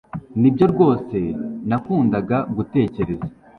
[0.39, 1.17] Nibyo rwose
[1.67, 3.27] nakundaga gutekereza